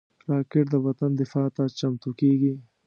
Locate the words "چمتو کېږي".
1.79-2.53